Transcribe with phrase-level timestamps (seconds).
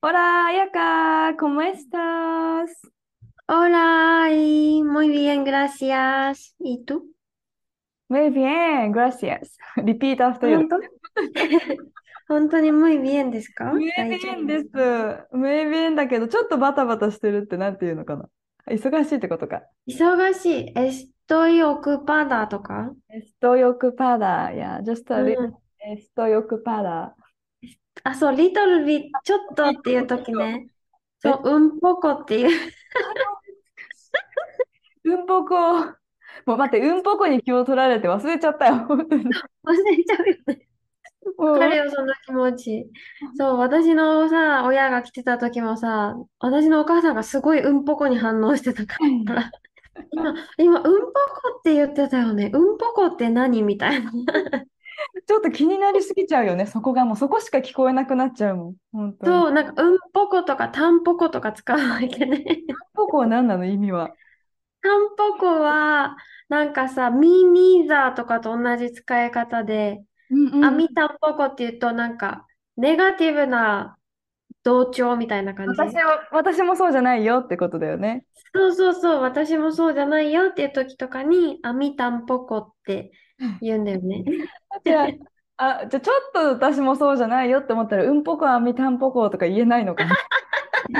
[0.00, 2.70] Hola, Ayaka, ¿cómo estás?
[3.46, 6.54] Hola, y muy bien, gracias.
[6.60, 7.14] ¿Y tú?
[8.08, 9.56] Muy bien, gracias.
[9.76, 10.68] Repeat after 本 you.
[10.68, 10.80] 当
[12.28, 14.68] 本当に muy bien ですか Muy 大丈 bien 夫です。
[15.32, 18.28] Muy bien だけど、ちょっとバタバタしてるってなんていうのかな。
[18.66, 19.62] 忙しいってことか。
[19.88, 20.72] 忙しい。
[20.76, 24.50] estoy ocupada とか Estoy ocupada.
[24.54, 25.50] Yeah, just a う little.
[25.50, 25.58] ん。
[25.80, 27.14] Estoy ocupada.
[28.04, 30.68] あ、そう、little bit ちょっとっていう時ね。
[31.20, 32.50] そう、うんぽこっていう。
[35.04, 35.80] うんぽこ。
[36.46, 38.76] もう待って、うんぽこに気を取られて忘れちゃったよ。
[38.86, 39.32] 本当に忘れ
[40.04, 40.68] ちゃうよね。
[41.36, 42.90] もうわかるよ、その気持ち。
[43.36, 49.50] そう、私のさ、親が来てた時もさ、私のお母さんがすごいうんぽこに反応してたから、
[50.10, 51.02] 今、今、うんぽこ
[51.58, 52.50] って言ってたよね。
[52.52, 53.62] うんぽこって何？
[53.62, 54.10] みたいな。
[55.26, 56.66] ちょっと気になりすぎちゃうよね。
[56.66, 58.74] そこがもうそこしか聞こえなくなっちゃうもん。
[58.92, 62.44] 本当そう、なんか、うんぽことか、たんぽことか使うわけね。
[62.94, 63.64] ぽこは何なの？
[63.64, 64.10] 意味は。
[64.82, 66.16] たんぽこは、
[66.48, 72.46] なんかさ、ミーニーザーとかと同じ使い方で、うんあみたんぽこって言うと、なんか、
[72.76, 73.96] ネガティブな
[74.62, 75.80] 同調みたいな感じ。
[75.80, 78.24] 私は、私もそうじゃないよってことだよね。
[78.54, 83.12] そうそうそう、私もそうじゃないよっていう時とかに、あみたんぽこって
[83.60, 84.24] 言うんだよね。
[84.84, 85.08] じゃ
[85.56, 90.16] あ、あ、じゃあちょっと私もそうじゃないよって思ったら、うんぽこあみたんぽことか言えないのかな？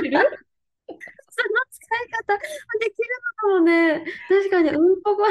[0.03, 0.19] 言える？
[0.19, 2.37] その使い方
[2.79, 3.09] できる
[3.45, 4.05] のかもね。
[4.29, 5.23] 確かに、うんぽこ。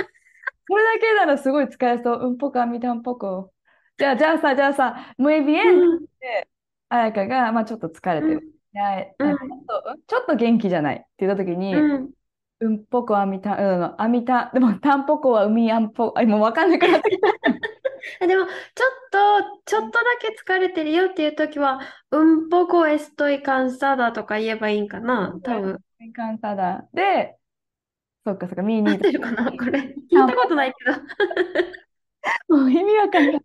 [0.70, 2.28] これだけならすごい使えそう。
[2.28, 3.52] うんぽこあみたんぽこ。
[3.98, 6.48] じゃあ、じゃあさ、じゃあさ、muy う bien ん、で、
[6.90, 8.54] あやかが、まあちょっと疲れてる。
[9.20, 12.10] うん、ちょっと、ちょっと元気じゃないって言ったときに、うん。
[12.60, 17.28] うんぽこあみた、うん、あみた、でも、たんぽこは海あんぽ、あ、もうわかんなくなってきた。
[18.22, 18.54] あ でも、ちょっ
[19.12, 21.80] と、ちょっとだけ疲れてるよっていう時は、
[22.12, 25.80] うんぽこエストイカンサダとか言えばいいんかな、多分。
[26.16, 26.88] カンサダ。
[26.94, 27.38] で、
[28.26, 29.80] そっかそっか、ミー合ってるかな、これ。
[30.12, 32.58] 聞いたことないけど。
[32.58, 33.42] もう意味わかんない。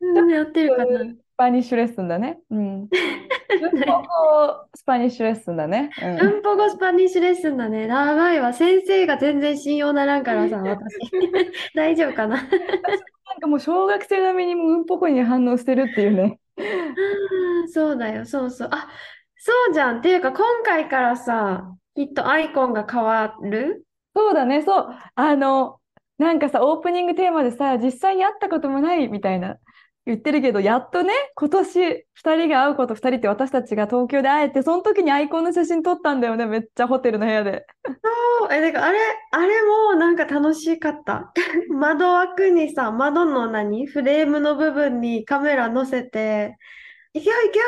[0.00, 1.14] うん、やってるかな？
[1.42, 2.38] スパニッシュレッスンだね。
[2.50, 2.82] うん。
[2.82, 2.88] うん。
[2.88, 5.90] ぽこスパニッシュレッスンだね。
[6.00, 6.06] う。
[6.06, 6.38] うん。
[6.38, 6.42] ん。
[6.42, 7.88] ぽこスパニッシュレッスンだね。
[7.88, 8.52] 長いわ。
[8.52, 10.22] 先生が全然信用ならん。
[10.22, 10.96] からさ、私。
[11.74, 12.36] 大丈夫かな。
[12.36, 13.40] なん。
[13.40, 14.84] かもう小学生並みにもうん。
[14.86, 16.38] ぽこに反応してるっていうね。
[17.66, 18.68] そうだよ、そうそう。
[18.70, 18.88] あ、
[19.36, 19.98] そうじゃん。
[19.98, 24.88] っていうか、今回からさ、きっとアイコンが変わるそうだね、そう。
[25.16, 25.80] あの、
[26.18, 26.38] なん。
[26.38, 29.56] かさ、オープニングテーマでさ、実際に会ったこともないみたいな
[30.04, 37.64] 言ってるけど、やっとね、今年2人が会うこと、2人って私たちが東京で会えて、その時にアイコンの写真撮ったんだよね、めっちゃホテルの部屋で。
[37.86, 38.98] そうえ、だからあれ、
[39.30, 41.32] あれもなんか楽しかった。
[41.70, 46.56] 窓枠にさ、窓の何フレームの部分にカメラ載せて、
[47.12, 47.62] いくよいくよ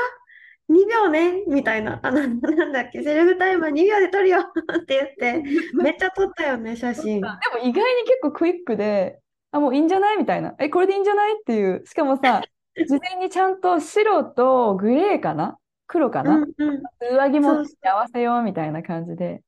[0.71, 2.01] !2 秒ねみたいな。
[2.03, 5.43] あの、なんだっけ、セルフタイマー2秒で撮るよって言って、
[5.81, 7.21] めっちゃ撮ったよね、写真。
[7.21, 9.21] でも意外に結構クイックで、
[9.54, 10.19] あ、もういいんじゃない？
[10.19, 10.56] みたいな。
[10.59, 11.34] え、これでいいんじゃない？
[11.34, 11.87] っていう。
[11.87, 12.42] しかもさ、
[12.88, 15.59] 事前にちゃんと白とグレーかな？
[15.87, 16.82] 黒かうなんうん。
[17.00, 19.42] 上着も合わせようみたいな感じで。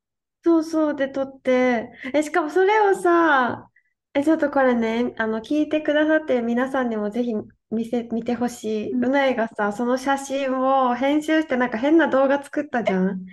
[0.44, 3.68] そうそうで撮って、え、しかもそれをさ、
[4.14, 7.34] え、ちょっとこれね、あの、聞いてくださってる皆さんにもぜひ
[7.72, 8.92] 見せ、見てほしい。
[8.92, 13.26] うんうないがさ、その写真を編集してなんか変な動画作ったじゃん？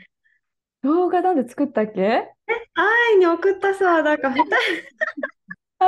[0.81, 2.28] 動画なんで作ったっけ？
[2.73, 4.51] 愛に送ったさ、なんか二人、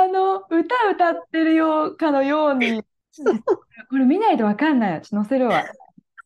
[0.02, 2.82] あの、歌歌ってるようかのように、
[3.88, 5.00] これ見ないとわかんない。
[5.02, 5.64] ちょっと載せるわ。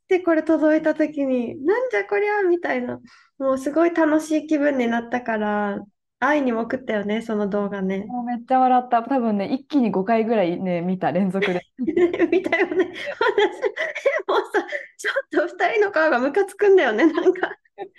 [0.09, 3.00] でこれ届いた時に、なんじゃこりゃみたいな。
[3.39, 5.79] もうすごい楽しい気分になったから、
[6.19, 8.05] 愛にも送ったよね、その動画ね。
[8.06, 9.03] もうめっちゃ笑った。
[9.03, 11.62] 多分ね、一気に5回ぐらいね、見た、連続で。
[12.31, 12.93] 見たよね。
[12.93, 14.67] 私、もうさ、
[14.99, 17.56] ちょっと二人の顔がムカつくんだよね、なんか。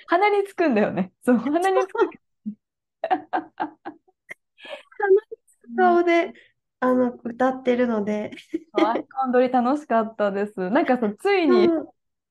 [0.08, 1.14] 鼻につくんだよね。
[1.24, 2.10] そう、鼻につく。
[5.76, 6.34] 顔で、
[6.80, 8.32] あの、歌ってるので。
[8.74, 10.70] アイコン撮り楽しかったです。
[10.70, 11.88] なんかさ、 ついに、うん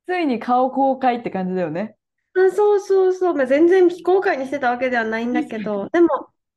[0.06, 1.94] ついに顔公開って感じだよね。
[2.34, 3.34] あ、そうそうそう。
[3.34, 6.08] まあ、全然非公開にしてたわけではないんだけど、でも、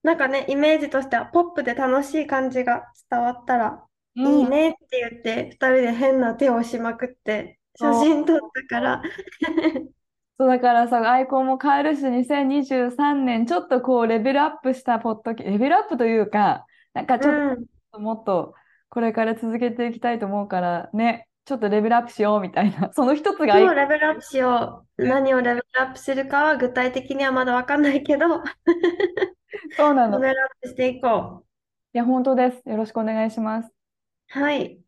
[0.02, 3.86] なんかね、イメージとしてはポップで楽しい感じが伝わったら
[4.16, 9.02] うんいいねって言って、二人で変な手をしまくって、写真撮ったから。
[10.40, 17.66] そうだからさ、アイコンも変えるし、2023年、ちょっとこう、レベルアップしたポッドキ、レベルアップというか、なんかちょっうん。
[17.92, 18.56] ともっと、
[18.90, 25.04] これから続けていきたいと思うから、ね、ちょっとレベルアップしようみたいな、 その一つがそう、レベルアップしよう。
[25.06, 28.26] 何をレベルアップするかは具体的にはまだわかんないけど、
[29.78, 30.20] そうなの。
[30.20, 31.46] いレベルアップしていこ
[31.94, 32.62] や、本当です。
[32.70, 33.74] よろしくお願いします。
[34.36, 34.40] う。
[34.40, 34.80] はい。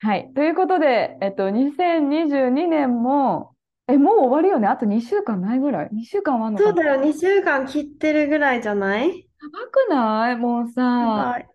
[0.00, 0.32] はい。
[0.34, 3.54] ということで、えっと、2022年も、
[3.86, 4.66] え、もう終わるよね？
[4.68, 6.70] あと2週間ないぐらい ?2 週間はあんのかな？
[6.70, 9.28] そうだよ、2週間切ってるぐらいじゃない？
[9.42, 10.36] やばくない？
[10.36, 11.48] もうさ、はい。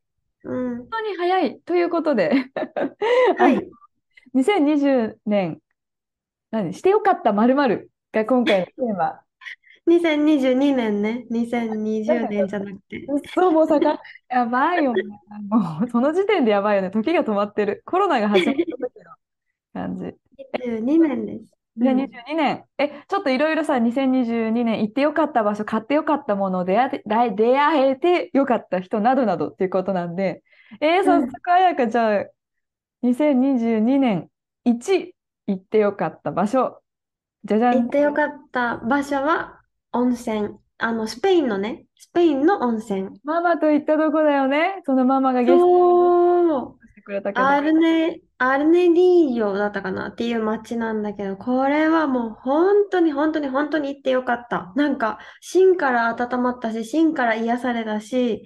[0.43, 0.77] うん。
[0.77, 1.59] 本当に早い。
[1.61, 2.31] ということで、
[3.37, 3.69] はい。
[4.35, 5.59] 2020年、
[6.51, 6.73] 何？
[6.73, 9.21] してよかった〇〇が今回のテーマ。
[9.87, 11.25] 2022年ね。
[11.31, 13.05] 2020年じゃなくて。
[13.33, 15.01] そう、もうさか、やばいよね。
[15.47, 16.91] もう、その時点でやばいよね。
[16.91, 17.83] 時が止まってる。
[17.85, 18.83] コロナが始まった時の
[19.73, 20.13] 感じ。
[20.59, 21.56] 22年です。
[21.79, 22.63] うん2022年。
[22.77, 30.43] え、ちょっといろいろさ、2022年行ってよかった場所、買ってよかったもの、出会えて、出出会えてよかった人などなどっていうことなんで、
[30.81, 32.25] えー、早速、あやか、じゃあ、
[33.03, 34.29] 2022年
[34.65, 35.11] 1
[35.47, 36.81] 行ってよかった場所。
[37.43, 37.81] じゃじゃん。
[37.81, 40.49] 行ってよかった場所は温泉。
[40.79, 43.09] あの、スペインのね、スペインの温泉。
[43.23, 44.81] ママと行ったとこだよね。
[44.85, 46.77] そのママがゲスト
[47.07, 47.47] くれたけど。
[47.47, 54.73] アルネ、アルネリーヨだったかなっていう街なんだけど、これはもう本当に本当に本当に行ってよかった。
[54.75, 58.43] なんか、芯から温まったし、芯から癒されたし、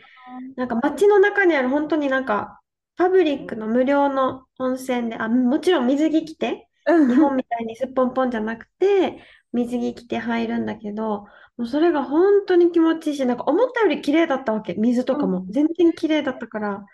[0.55, 2.61] なんか街の中にある本当になんか、
[2.95, 9.23] パブリックの無料の温泉で、あ、もちろん水着着て、うん日本みたいにすっぽんぽんじゃなくて、
[9.53, 11.25] 水着着て入るんだけど、
[11.57, 14.73] もうそれが本当に気持ちいいし、なんか思ったより綺麗だったわけ。
[14.75, 16.85] 水とかも全然綺麗だったから、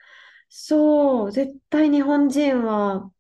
[0.49, 3.13] そう、絶対日本人は好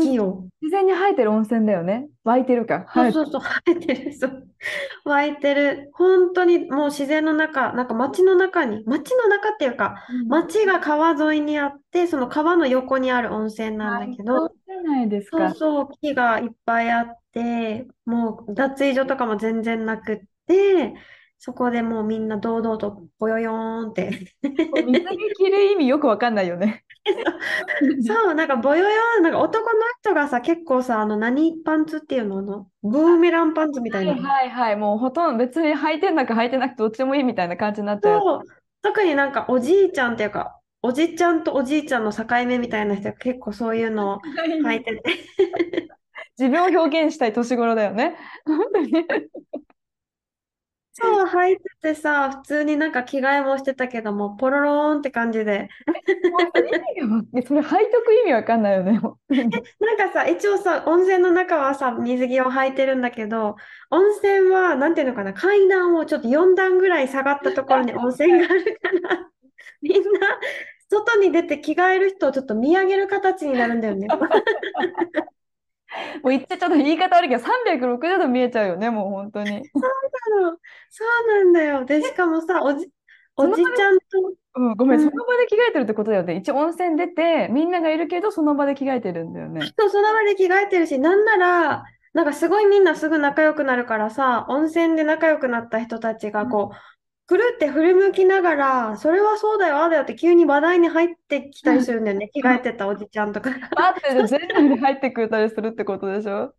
[0.00, 0.48] きよ。
[0.62, 2.08] 自然に生えてる温泉だよね。
[2.24, 2.86] 湧いてるか。
[2.94, 4.48] そうそうそう、生えてる、そう。
[5.04, 5.90] 湧いてる。
[5.94, 15.54] 本当にもう自然の中、なんか街の中に、街の中っていうか、うん街が川沿いにあって、その川の横にある温泉なんだけど、ないですそうか。
[15.54, 20.94] そう、木がいっぱいあって、もう脱衣所とかも全然なくって、
[21.44, 23.54] そこでもうみんな堂々とボヨヨー
[23.88, 24.32] ンって。
[24.42, 26.86] 水着着る意味よくわかんないよね。
[28.06, 34.26] そう、なんかボヨヨーン、なんか男の人がさ、結構さ、あの何パンツっていうの、あのブーメランパンツみたいはいな。
[34.26, 34.76] はいはい。
[34.76, 38.20] もうほとんど別に履いてんだか履いてなくてどっちでもいいみたいな感じになっちゃう。
[38.20, 38.40] そう、
[38.80, 44.20] 特になんかおじいちゃんっていうか、おじちゃんとおじいちゃんの境目みたいな人が結構そういうのを
[44.64, 45.02] 履いてて。
[46.38, 48.16] 自分を表現したい年頃だよね。
[48.46, 49.06] 本当に。
[50.96, 55.68] そう、履いててさ、普通になんか着替えもしてたけども、ポロローンって感じで。
[57.36, 58.92] えそれ履いとく意味わかんないよね。
[58.92, 58.98] な
[59.44, 59.60] んか
[60.12, 63.56] さ、一応さ、温泉の中はさ、水着を履いてるんだけど、
[63.90, 69.28] 温泉は、なんていうのかな、階段をちょっと4段ぐらい下がったところに 温泉があるから、
[69.82, 70.08] みんな、
[70.88, 74.06] 外に出て着替える人をちょっと見上げる形になるんだよね。
[76.22, 79.62] もう言ってちょっと言い方悪いけど、360度見えちゃうよね、もう本当に。
[79.72, 79.80] そ
[80.50, 80.60] う
[80.96, 81.84] そうなんだよ。
[81.84, 82.88] で、しかもさ、おじ、
[83.36, 84.04] おじちゃんと、
[84.54, 86.36] うん、ごめん、うんその場で着替えてるってことだよね。
[86.36, 89.72] 一応温泉出て、みんながいるけど、その場で着替えてるんだよね。
[89.76, 96.76] そう、その場で着替えてるし、なんなら、なんかすごいみんなすぐ仲良くなるからさ、温泉で仲良くなった人たちがこう、
[97.26, 102.28] くるって振り向きながら、それはそうだよ、ああだよって急に話題に入ってきたりするんだよね。
[102.32, 103.50] 着替えてたおじちゃんとか。
[103.50, 103.60] 待
[103.98, 106.54] って、全裸で入ってくれたりするってことでしょ？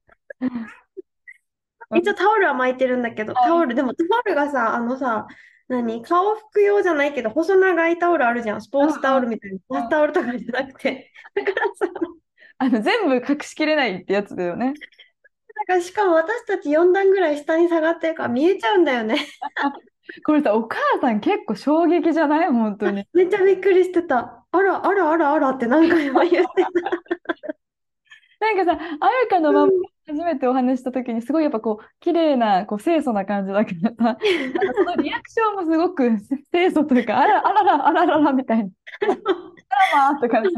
[1.99, 5.27] 一応タオルは巻いてるんだけど、はいタオル、でもタオルがさ、あのさ、
[5.67, 8.61] 何、顔拭く用じゃないけど、細長いタオルあるじゃん。
[8.61, 9.57] スポーツタオルみたいな。
[9.69, 11.11] バスタオルとかじゃなくて。
[11.33, 11.87] だからさ、
[12.57, 14.73] あの、全部隠しきれないってやつだよね。
[15.67, 19.17] なんかしかも私たち4段ぐらい下に下がってるから見えちゃうんだよね。
[20.23, 22.47] これさ、お母さん結構衝撃じゃない？
[22.51, 23.05] 本当に。
[23.13, 24.45] めっちゃびっくりしてた。
[24.51, 26.69] あら、あら、あら、あらって何回も言ってた。
[28.39, 29.71] なんかさ、あやかのママ
[30.07, 36.09] 初めてお話しした時に、すごいやっぱこう、綺麗な、こう、清楚な感じだけどそのリアクションもすごく
[36.51, 38.69] 清楚というか、あら、あらら、あらららみたいな。
[39.01, 39.15] あら
[39.93, 40.51] まあって感じ。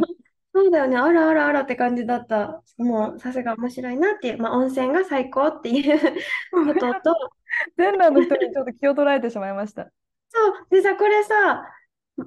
[0.54, 0.98] そうだよね。
[0.98, 2.64] あら、あら、あらって感じだった。
[2.78, 4.38] もう、さすが面白いなっていう。
[4.40, 6.00] まあ、温泉が最高っていう
[6.52, 7.32] ことと、
[7.78, 9.92] 全裸の人にちょっと気を取られてしまいました。
[10.30, 10.68] そう。
[10.70, 11.64] でさ、これさ、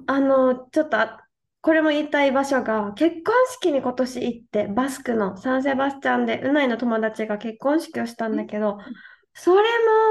[0.07, 1.19] あの、ちょっとあ、
[1.61, 8.79] これも言いたい場所が、結婚式に今年行って、バスクのサンセバスチャンで、うないの友達が結婚式をしたんだけど、
[9.33, 9.63] それ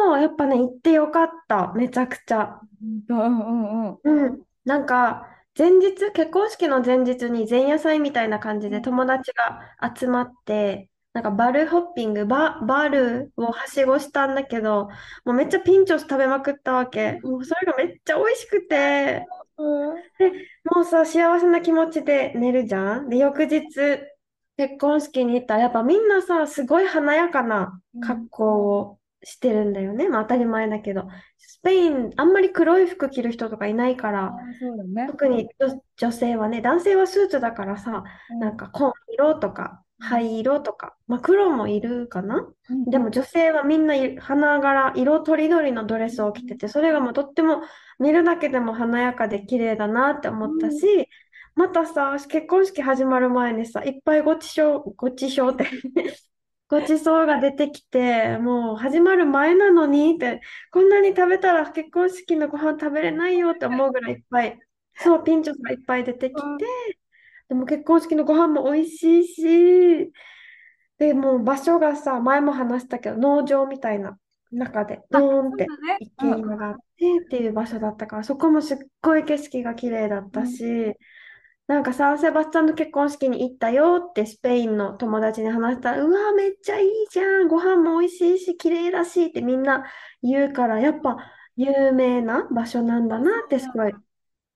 [0.08, 1.72] も、やっぱね、行ってよかった。
[1.74, 2.60] めちゃくちゃ。
[3.08, 3.98] うんうんうん。
[4.26, 4.42] うん。
[4.64, 5.26] なんか、
[5.58, 9.60] 前日、結婚式の前日に前夜祭みたいな感じで友達が
[9.96, 14.84] 集まって、なんかバルホッピング、バ、バルをはしごしたんだけど、
[15.24, 17.18] もうめっちゃピンチョス食べまくったわけ。
[17.22, 19.26] もうそれがめっちゃ美味しくて、
[19.60, 20.32] うんで、
[20.74, 23.08] もうさ、幸せな気持ちで寝るじゃん。
[23.08, 23.68] で、翌日、
[24.56, 30.08] 結婚式に行ったら、やっぱみんなさ、すごい華やかな格好をしてるんだよね。
[30.08, 31.08] まあ当たり前だけど。
[31.38, 35.06] スペイン、あんまり黒い服着る人とかいないから、あそうだね。
[35.08, 38.02] 特に女、女性はね、男性はスーツだからさ、
[38.38, 42.48] なんか紺色とか灰色とか、まあ黒もいるかな。
[42.70, 47.60] うん、でも女性はみんない花柄、色とりどりのドレスを着てて、それがもうとっても
[48.00, 51.08] 見るだけでも華やかで綺麗だなって思ったし、
[51.54, 55.66] またさ、結婚式始まる前にさ、いっぱいごちそう、ごちそうって
[56.68, 60.40] ごちそうが出てきて、もう始まる前なのにって、
[60.72, 64.58] こんなに食べたら結婚式のご飯食べれないよって思うぐらいいっぱい、
[64.94, 66.64] そう、ピンチョスがいっぱい出てきて、
[67.48, 70.12] でも結婚式のご飯も美味しいし、
[70.98, 74.18] でもう場所がさ、前も話したけど、農場みたいな
[74.52, 80.94] 中で、ドーンって一軒家があってっていう場所だったから、そこもすっごい景色が綺麗だったし、
[81.66, 89.84] なんかサンセバスチャンの結婚式に行ったよってスペインの友達に話したら、うわ、めっちゃいいじゃん、ご飯も美味しいし、綺麗だしってみんな
[90.22, 91.16] 言うから、やっぱ
[91.56, 93.94] 有名な場所なんだなってすごい。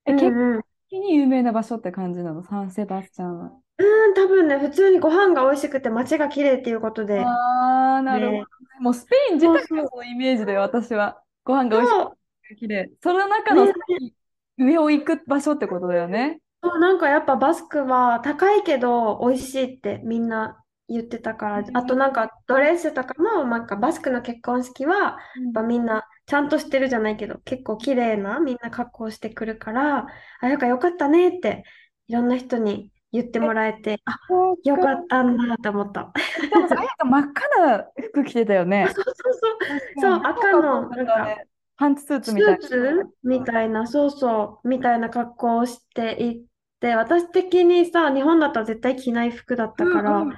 [0.07, 0.65] え、うん結うん。
[0.91, 3.63] 婚に有名な場所って感じなの、サンセバスチャンは。
[3.78, 7.21] うん、多分ね、普通にご飯が美味しくて街が綺麗っていうことで。
[7.21, 8.45] ああ、なるほどねね。
[8.81, 11.21] もうスペイン自体そうそうがそのイメージだよ、私は。
[11.45, 12.90] ご飯が美味しそう、くて綺麗。
[13.02, 14.14] その中のねさらに
[14.59, 16.40] 上を行く場所ってことだよね。
[16.62, 25.16] そうなんかやっぱバスクは高いけど美味しいってみんな言ってたから、うんあとなんかドレスとかもなんかバスクの結婚式はやっ
[25.54, 30.07] ぱみんなちゃんとしてるじゃないけど結構綺麗なみんな格好してくるから
[30.40, 31.64] あなんかよかったねって
[32.07, 34.18] いろんな人に言ってもらえてあ
[34.64, 36.11] よかったんだって思った。
[36.50, 38.88] でもさ、あやか真っ赤な服着てたよね。
[38.92, 39.59] そうそうそう
[40.00, 46.44] そう赤のなんかね、パンツスーツスみたいーツみたいな、そうそう、みたいな格好をしていっ
[46.80, 50.37] て、私的にさ、日本だったら絶対着ない服だったから、うんうん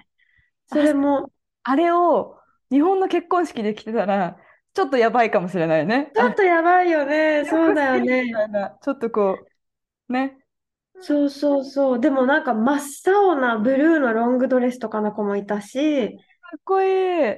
[0.69, 1.31] それも、
[1.63, 2.41] あれを
[2.73, 4.37] 日本の結婚式で着てたら、
[4.75, 6.11] ちょっとやばいかもしれないね。
[6.13, 8.33] ちょっとやばいよね、 そうだよみね。
[8.83, 9.39] ちょっとこ
[10.09, 10.37] う、ね。
[11.01, 12.01] そうそうそう。
[12.01, 17.37] でもなんか真っ青なブルーのロングドレスとかの子もいたし、かっこいい。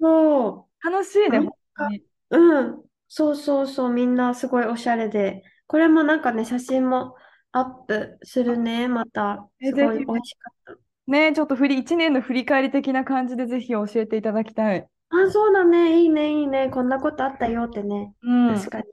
[0.00, 2.02] そ楽しいね、なん本当に。
[2.30, 7.16] う、うん、そうそうそう、みんなすごいおしゃれで、これもなんかね、写真も
[7.52, 10.80] アップするね、また、えすごい美味しかった。
[11.06, 14.86] ね、ちょっと振り、一年の振り返り的な感じでぜひ教えていただきたい。
[15.10, 18.54] あ、そうだね、いいね、いいね、こんなことあったよってね、うん。
[18.54, 18.84] 確かに。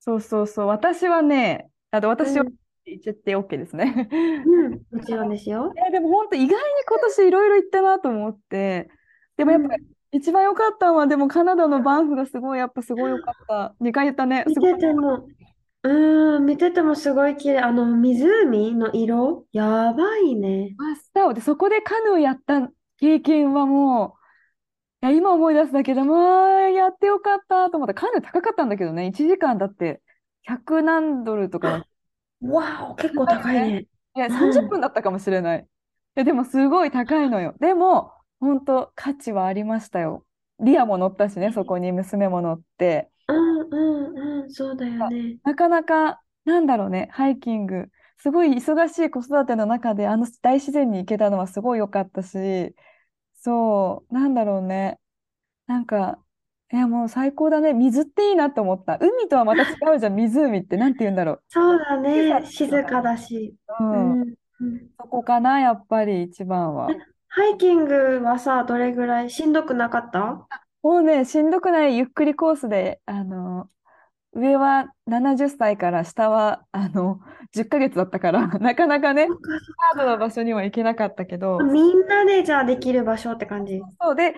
[0.00, 0.66] そうそうそう。
[0.68, 2.54] 私はね、あと私はうん
[2.86, 4.08] 言っちゃって OK ですね。
[4.12, 5.72] うん、もちろんですよ。
[5.76, 6.54] いや、でも本当意外に
[6.86, 8.88] 今年いろいろ行ったなと思って、
[9.36, 9.68] でもやっぱ
[10.12, 13.74] 一番良かったのは、でもカナダのバンフがすごい、やっぱすごい良かった。
[13.80, 14.44] 2回言ったね。
[14.46, 15.26] 見てても、
[15.82, 17.58] うーん、見ててもすごい綺麗。
[17.58, 20.74] あの、湖の色、やばいね。
[20.78, 24.16] 真っ青で、そこでカヌーやった経験はも
[25.02, 26.16] う、いや、今思い出すだけでも、
[26.68, 27.94] やってよかったと思った。
[27.94, 30.00] カヌー高かったんだけどね、1時間だって
[30.48, 31.86] 100何ドルとか、
[32.50, 33.86] わお、結構高いね。
[34.16, 35.60] いや、うん30分だったかもしれない。
[35.60, 35.64] い
[36.14, 37.54] や、でもすごい高いのよ。
[37.60, 40.24] でも、本当価値はありましたよ。
[40.60, 43.10] リアも乗ったしね、そこに娘も乗って。
[43.28, 45.38] うんうんうん、そうだよね。
[45.42, 47.90] なかなか、なんだろうね、ハイキング。
[48.18, 52.74] すごい忙しい子育ての中で、あの大自然に行けたのはすごい良かったし、
[53.34, 54.98] そう、なんだろうね。
[55.66, 56.23] なんか、
[56.74, 57.72] いや、もう最高だね。
[57.72, 58.98] 水っていいなと思った。
[59.00, 60.76] 海とはまた違うじゃん、湖って。
[60.76, 63.54] なんて言うんだろそうだね、静静かだし。
[63.68, 63.84] う。
[63.84, 64.10] ううん。
[64.16, 64.34] んうん
[64.98, 66.88] そこかな、やっぱり一番は。
[67.28, 69.30] ハイキングはさ、どれぐらい？
[69.30, 70.46] しんどくなかった？
[70.82, 73.68] もうね、しんどくないゆっくりコースで、あの、
[74.32, 77.20] 上は70歳から下は、あの、
[77.52, 83.80] 10ヶ月だったから、なかなかね、ハードな場所には行けなかったけど、みんなでじゃあできる場所って感じ？
[84.00, 84.34] そうで、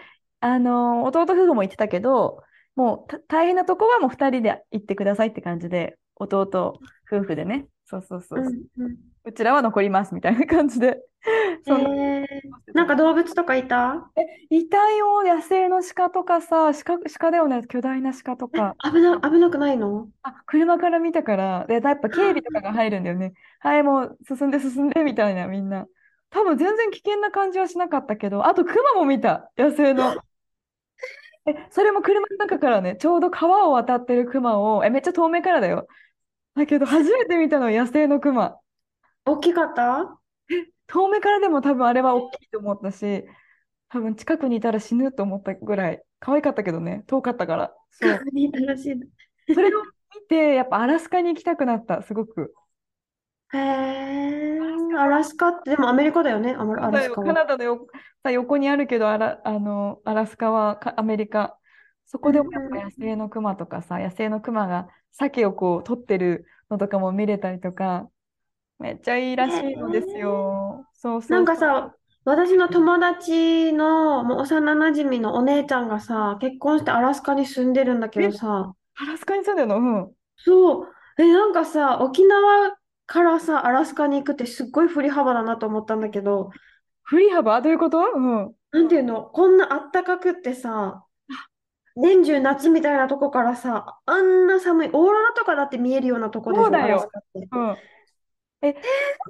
[0.47, 2.43] あの、弟夫婦も言ってたけど、
[2.77, 6.43] もうた大変なとこはもう2人で行ってくださいって感じで、弟
[7.11, 8.47] 夫婦でね、そうそうそうう、ん
[8.79, 8.97] うん。
[9.25, 11.01] うちらは残りますみたいな感じで、
[11.67, 14.11] そんなえー、なんか動物とかいた？
[14.51, 18.75] いたよ、野生の鹿とかさ、鹿、鹿だよね、巨大な鹿とか。
[18.85, 20.09] 危な、危なくないの？
[20.23, 23.33] あ、車から見たから、で、やっぱ警備とかが入るんだよね。
[23.61, 25.87] はい、もう進んで進んでみたいな、みんな。
[26.31, 30.15] 多分全然危険な感じはしなかったけど、あと熊も見た、野生の。
[31.47, 35.87] え、それも車の中からね、ちょうど川を渡ってる熊を、え、めっちゃ遠目からだよ。
[36.55, 38.59] だけど初めて見たのは野生のクマ。
[39.25, 40.19] 大きかった？
[40.87, 43.25] 遠目からでも多分あれは大きいと思ったし、
[43.89, 47.75] 多分近くにいたら死ぬと思ったぐらい、可愛かったけどね、遠かったから。
[47.91, 48.25] そう。
[48.33, 49.07] にいたらしいな。
[49.55, 52.55] それを見て、やっぱアラスカに行きたくなった、すごく。
[53.53, 54.59] へえ、
[54.99, 57.35] アラスカって、でもアメリカだよね、アラスカカは。
[57.35, 57.87] ナダのよ
[58.23, 61.59] さ横にあるけど、アラ、あの、アラスカはかアメリカ。
[62.07, 68.09] そこでも野生のクマとかさ、野生のクマが鮭をこう取ってるのとかも見れたりとか、
[68.79, 70.87] めっちゃいいらしいのですよ。
[70.95, 71.57] そうそうなんか。
[71.57, 79.79] さ、私の友達のもう幼なじみのお姉ちゃんがさ、結婚してアラスカに住んでるんだけどさ、アラスカに住んでるの？
[79.79, 80.13] うん。
[80.37, 80.87] そう、
[81.19, 82.77] え、なんかさ、沖縄
[83.07, 86.51] からさ、アラスカに行くってすっごい振り幅だなと思ったんだけど、
[87.05, 87.61] 振り幅？
[87.63, 88.01] どういうこと？
[88.15, 88.55] うん。
[88.73, 91.05] なんていうの、こんなあったかくってさ、
[91.95, 97.11] 年中夏みたいなとこからさ、あんな寒い、オーロラとかだって見えるようなとこでしょ、そうだよ。
[97.35, 97.77] うん。
[98.63, 98.75] え、っ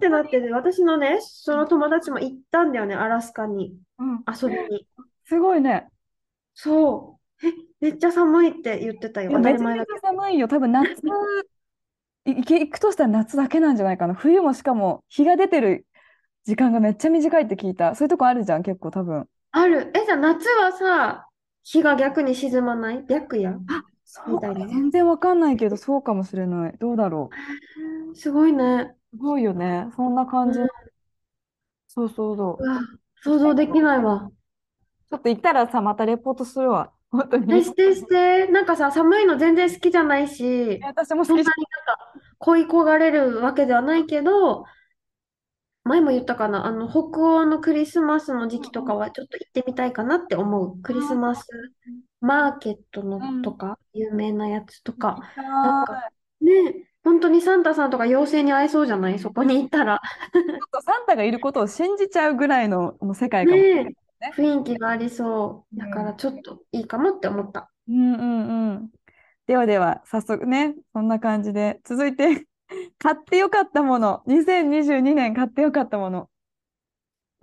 [0.00, 4.24] てなってて、私のね、その友達も行ったんだよね、アラスカに、うん。
[4.26, 4.86] 遊びに。
[5.24, 5.88] すごいね。
[6.54, 7.46] そう。
[7.46, 9.32] え、めっちゃ寒いって言ってたよ。
[9.32, 10.48] 当ためちゃめちり前だけゃ寒いよ。
[10.48, 10.94] 多分夏、い
[12.26, 14.14] 行け行くとしたら夏だけなんじゃないかな。
[14.14, 15.86] 冬もしかも日が出てる
[16.44, 17.94] 時間がめっちゃ短いって聞いた。
[17.94, 19.22] そういうとこあるじゃん、結構多分。
[19.22, 19.28] ど。
[19.52, 19.90] ある。
[19.94, 21.28] え、じゃあ夏はさ、
[21.62, 23.04] 日が逆に沈まない？
[23.08, 23.56] 白夜？
[23.68, 24.48] あ、そうか。
[24.48, 24.68] みたいな。
[24.68, 26.74] 全然わかんないけど、そうかもしれない。
[26.78, 27.30] どうだろ
[28.12, 28.16] う。
[28.16, 28.94] すごいね。
[29.10, 29.88] すごいよね。
[29.96, 30.60] そんな感じ。
[30.60, 30.68] うん
[31.88, 32.62] そうそうそう。
[32.62, 32.80] うわ、
[33.22, 34.30] 想像できないわ。
[35.08, 36.92] ちょっと行ったらさ、またレポートするわ。
[37.16, 37.64] 本当え、に。
[37.64, 38.46] してして。
[38.48, 44.64] なんかさ、寒いの全然好きじゃないし、私も好きそんなになんか恋焦がれるわけではないけど、
[45.84, 50.82] 前も言ったかな、あの、北欧のクリスマスの時期とかはちょっと行ってみたいかなって思う。
[50.82, 51.46] クリスマス
[52.20, 55.18] マーケットのとか、有名なやつとか。
[55.36, 59.18] なんはか、ね、本当にサンタさんとか妖精に会えそうじゃない？
[59.20, 60.00] そこに行ったら。
[60.32, 60.42] ちょっ
[60.72, 63.94] とサンタがいることを信じちゃうぐらいのもう世界かもね。
[64.34, 65.76] 雰囲気がありそう。
[65.78, 67.70] だからちょっといいかもって思った。
[67.88, 68.90] うんうんうん。
[69.46, 72.46] ではでは、早速ね、そんな感じで、続いて、
[72.98, 76.30] 買ってよかったもの、2022年買ってよかったもの。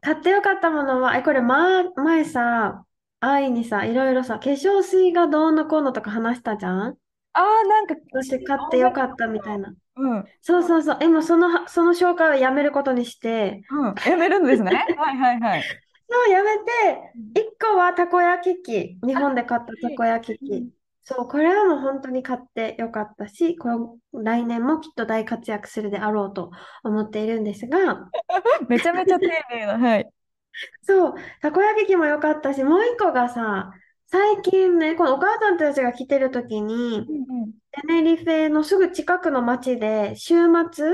[0.01, 2.85] 買ってよかったものは、え、これ、ま、前さ、
[3.19, 6.97] 愛にさ、いろいろさ、化粧水がどうのこうのとか話したじゃん？
[7.33, 9.73] ああ、なんか、そして買ってよかったみたいな。
[9.95, 10.97] うん、うん、そうそうそう。
[11.01, 13.63] え、もうその、その紹介はやめることにして、
[14.05, 14.71] やめるんですね。
[14.97, 15.63] はいはいはい。
[16.09, 18.99] そう、やめて、一個はたこ焼き器。
[19.05, 20.71] 日本で買ったたこ焼き器。
[21.03, 23.69] そう、これはもう本当に買ってよかったし、こ
[24.13, 26.51] れ来年もきっと大活躍するであろうと
[26.83, 28.09] 思っているんですが、
[28.69, 30.09] めちゃめちゃ丁寧な、はい。
[30.83, 33.73] そう、たこ焼き器も良かったし、もう一個がさ、
[34.07, 40.35] 最近ね、このお母さんたちが来てる時に、うんうんテネリフェのすぐ近くの町で週
[40.71, 40.85] 末、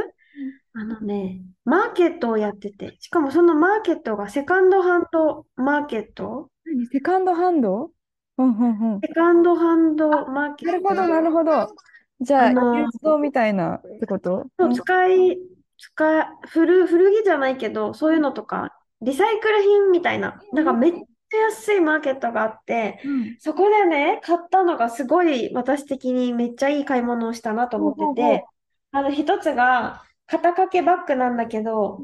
[0.74, 6.50] あのね、マーケットをやってて、しかもそのマーケットがセカンドハンドマーケット？
[6.66, 6.86] 何？
[6.88, 7.92] セカンドハンド？
[8.38, 9.00] うんうんうん。
[9.02, 10.94] セカンドハンドマーケット。
[10.94, 11.76] なるほど、なるほど。
[12.22, 14.46] じゃあ、あのユーズドみたいなってこと？
[14.60, 15.40] の使い、
[15.78, 23.38] 使い、古、古着じゃないけど、そういうのとか、リサイクル品みたいな、なんかめっちゃ安いマーケットがあって、うん。
[23.40, 28.46] そこでね、買ったのがすごい私的にめっちゃいい買い物をしたなと思ってて、
[28.92, 32.02] あの一つが肩掛けバッグなんだけど、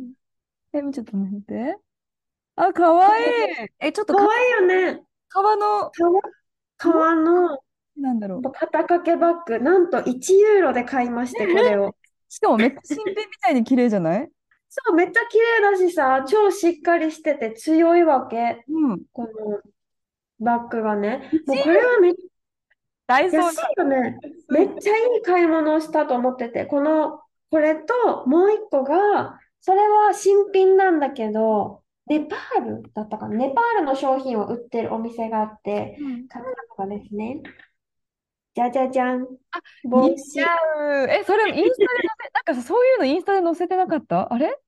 [0.73, 1.77] え、ちょっと待って。
[2.55, 3.25] あ、かわいい。
[3.79, 4.61] え、ちょっとか、かわいいよ
[4.93, 5.03] ね。
[5.29, 6.21] 革の、革、
[6.77, 7.59] 革の
[7.97, 8.41] なんだろう。
[8.41, 11.95] 肩掛けバッグ、なんと1ユーロで買いまして、これを。
[12.27, 14.29] しかもめっちゃ新品みたいに綺麗じゃない？
[14.69, 18.65] そう、めっちゃ綺麗だしさ、超しっかりしてて強いわけ。
[18.67, 19.01] うん。
[19.13, 19.29] この
[20.39, 21.29] バッグがね。
[21.45, 23.83] もうこれはめっちゃ安いダイソーだ。
[23.83, 24.17] よね。
[24.49, 27.21] めっちゃいい買い物をしたと思ってて、この、
[27.55, 33.37] これともう一個が、それは新品なんだけど、ネパールだったかな？
[33.37, 36.45] ネパールの商品を売ってるお店があって、うん買っ
[36.77, 37.41] たのがですね、
[38.55, 39.21] じゃじゃじゃん。
[39.21, 39.27] 似
[39.89, 40.41] 帽子。
[40.41, 40.43] う。
[41.09, 44.33] え、それインスタで載せ、 なんかさそういうのインスタで載せてなかった？
[44.33, 44.59] あれ？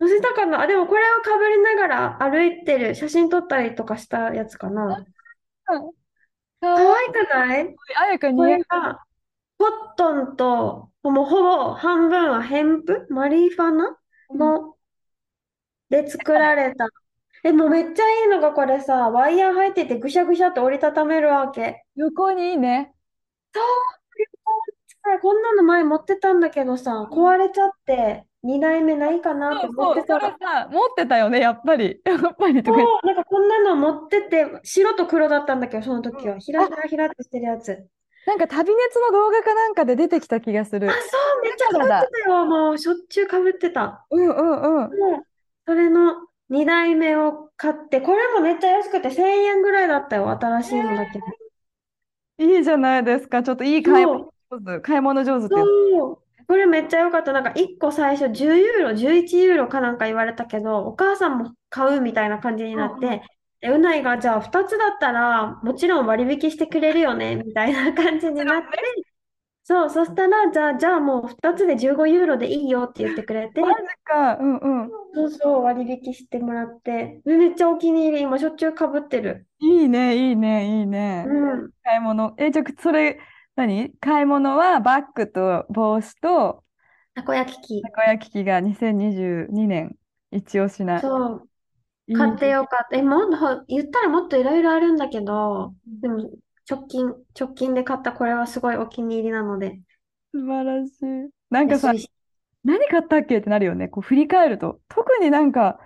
[0.00, 0.60] 載せたかな？
[0.60, 5.06] あ、でもこれをかぶりながら歩いてる、写真撮ったりとかしたやつかな。
[5.66, 5.80] か
[6.60, 7.76] 可わいくない？
[7.96, 8.44] あやかにこ。
[8.44, 9.04] れが、
[9.56, 13.06] コットンと、もうほぼ半分はヘンプ？
[13.10, 13.96] マリーファナ？
[14.34, 14.74] の、
[15.90, 16.88] で作られた。
[17.44, 21.84] え、もうめっちゃいいのがこれさ、ワイヤー入っててぐしゃぐしゃって折りたためるわけ。
[21.94, 22.94] 横にいいね。
[25.20, 32.00] こんなの前持ってたんだけどさ、壊れちゃって、2台目ないかなってそうそう、そ思ってたら、れさ、持ってたよね、やっぱり。
[32.04, 36.38] やっぱりとか言っう、なんかこんなの持ってて、白と黒だったんだけど、その時は。
[36.38, 37.86] ひらひらひらってしてるやつ。
[38.26, 40.88] なんか旅熱の動画かなんかで出てきた気がすあ、る。
[40.92, 42.00] そう、めっちゃからだ。
[42.02, 42.46] ってたよ。
[42.46, 44.06] もう、しょっちゅう被ってた。
[44.10, 44.98] うんうんうん。
[44.98, 45.26] もう、
[45.66, 50.30] それの2代目を買って、これもめっちゃ安くて1000円ぐらいだったよ。
[50.30, 51.24] 新しいのだけど。
[52.38, 53.42] いいじゃないですか。
[53.42, 54.80] ちょっといい買い物上手。
[54.80, 55.54] 買い物上手って。
[55.54, 56.18] そう。
[56.46, 57.32] これめっちゃ良かった。
[57.32, 63.22] なんか1個最初10ユーロ、11ユーロかなんか言われたけど、お母さんも買うみたいな感じになって、
[63.64, 68.68] でうないがじゃあ2つだったらもちろん割引してくれるよねみたいな感じになって、
[69.66, 73.74] そう、そしたらじゃあ、じゃあもう2つで15ユーロでいいよって言ってくれて、マジ
[74.04, 74.36] か。
[74.36, 74.90] うんうん。
[75.14, 79.46] そうそう割引してもらって、でめっちゃお気に入り、今しょっちゅうかぶってる。
[79.60, 81.24] いいね、いいね、いいね。
[81.26, 81.70] うん。
[81.82, 82.34] 買い物。
[82.36, 83.18] え、じゃあ、それ、
[83.56, 83.90] 何？
[84.00, 86.64] 買い物はバッグと帽子と
[87.14, 87.82] たこ焼き器。
[87.82, 89.96] たこ焼き器が2022年
[90.30, 91.00] 一押しな。
[91.00, 91.48] そう。
[92.12, 92.96] 買ってよかった。
[92.96, 96.30] え、もっと、言ったらもっといろいろあるんだけど、でも
[96.68, 99.80] 直近、直近で買ったこれはすごいお気に入りなので、
[100.34, 101.30] 素晴らしい。
[101.50, 101.92] なんかさ。
[102.64, 103.88] 何買ったっけってなるよね。
[103.88, 104.80] こう振り返ると。
[104.88, 105.78] 特になんか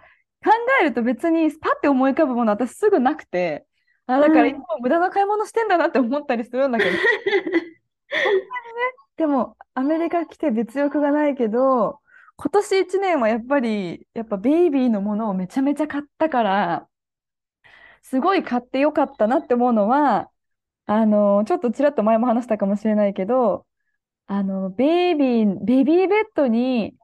[0.44, 3.66] 考えると別にパッて思い浮かぶもの私すぐなくて、
[4.06, 6.90] あ、だからうんいつも無駄な買い物してんだなって思ったりするんだけど。
[9.16, 11.98] でもアメリカ来て物欲がないけど、
[12.40, 16.88] 今年1年はやっぱり、やっぱベイビーのものをめちゃめちゃ買ったから、
[18.02, 20.30] すごい買ってよかったなって思うのは、
[20.86, 23.66] あの、ちょっとちらっと前も話したかもしれないけど、
[24.26, 26.94] あの、ベイビー、ベビーベッドに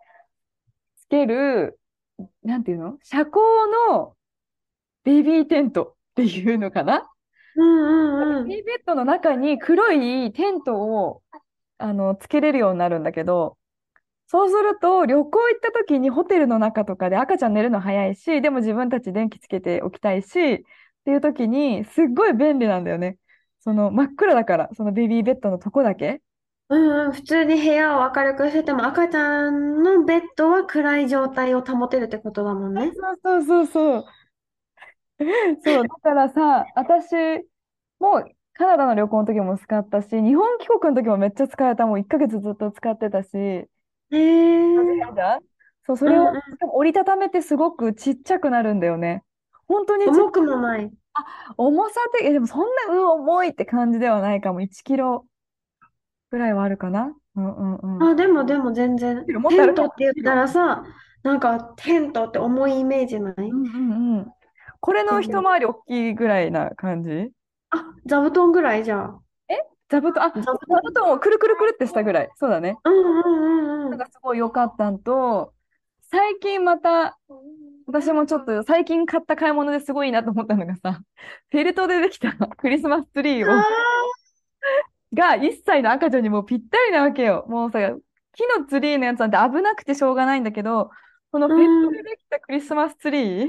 [0.99, 1.81] つける、
[2.45, 2.99] なんていうの？
[3.03, 3.35] 遮光
[3.91, 4.17] の
[5.03, 7.11] ベビーテントっていうのかな？
[7.57, 8.49] うんうんうん。
[8.49, 11.23] ベビーベッドの中に黒いテントを
[11.79, 13.59] あのつけれるようになるんだけど、
[14.35, 20.63] そうすると旅行行った時にホテルの中とかで赤ちゃん寝るの早いし、でも自分たち電気つけておきたいし、っ
[21.05, 23.19] ていう時にすっごい便利なんだよね。
[23.61, 26.21] その真っ暗だから、そのベビーベッドのとこだけ。
[26.69, 27.13] うんうん。
[27.13, 32.93] 普通に部屋を明るくしてても赤ちゃんのベッドは暗い状態を保てるってことだもんね。
[32.97, 34.05] そうそうそうそう。
[35.65, 37.15] そう、だからさ、私
[37.99, 41.87] もカナダの旅行の時も使ったし、日本帰国の時もめっちゃ使えた。
[41.87, 43.69] もう1ヶ月ずっと使ってたし、へ
[44.11, 44.75] え。
[45.15, 45.41] じゃん
[45.87, 49.23] そう、それをうんうんしかも折りたためてすごくちっちゃくなるんだよね。
[49.69, 50.91] 本当に重くもない。
[51.57, 54.61] 重さって、えでもそんな、うん、重いって感じではないかも。
[54.61, 55.27] 1キロ
[56.31, 57.15] ぐらいはあるかな。
[57.37, 58.11] うんうんうん。
[58.11, 59.25] あ、でもでも全然。
[59.27, 59.33] テ
[59.67, 60.85] ントって言ったらさ、
[61.23, 63.35] なんかテントって重いイメージない？
[63.39, 64.33] うんうんうん。
[64.81, 67.31] これの一回り大きいぐらいな感じ？
[67.71, 69.21] あ、座布団ぐらいじゃあ。
[69.89, 72.31] 座布団、あ、座布団をくるくるくるってしたぐらい。
[72.37, 72.77] そうだね。
[72.85, 73.99] うんうんうんうん。
[73.99, 75.55] なんかすごい良かったんと、
[76.11, 77.19] 最近また、
[77.87, 81.01] 私もちょっと最近買った買い物ですごいなと思ったのがさ、
[81.51, 83.65] フェルトでできたクリスマスツリーをあ
[85.15, 87.45] が1歳の赤ちゃんにもうぴったりなわけよ。
[87.49, 87.79] もうさ、
[88.33, 90.91] 木のツリーのやつなんて危なくてしょうがないんだけど、
[91.31, 93.49] このフェルトでできたクリスマスツリー、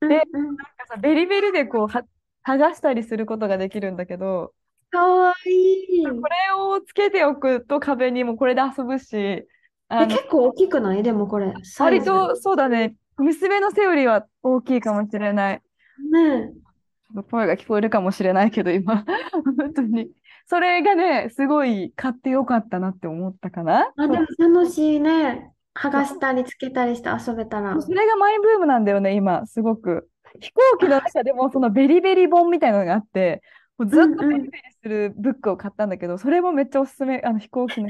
[0.00, 0.12] うんうん
[0.44, 2.04] なんかさ、ベリベリでこうは
[2.44, 4.54] 剥がしたりすることができるんだけど、
[4.90, 6.04] かわいい。
[6.04, 9.57] これをつけておくと壁にもこれで遊ぶし、あ
[9.88, 11.02] 結構大きくない？
[11.02, 11.52] でもこれ。
[11.78, 15.62] 割とそうだね、娘の背よりは大きいかもしれない。
[16.12, 16.52] ね
[17.30, 19.04] 声が聞こえるかもしれないけど、今、
[19.56, 20.10] 本当に。
[20.46, 23.90] それがね、すごい買ってよかったなって思ったかな。
[23.96, 25.50] あ、でも楽しいね。
[25.74, 27.80] 剥がしたりつけたりして遊べたら。
[27.80, 30.08] それがマイブームなんだよね、今、すごく。
[30.40, 33.42] 飛行機の中でもそのベリベリ本みたいなのがあって、
[33.78, 37.88] もうずっとベリベリするブックを買ったんだけど、それもめっちゃおすすめ、あの飛行機の。